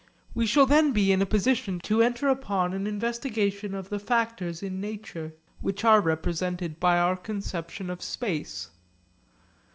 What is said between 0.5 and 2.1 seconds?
then be in a position to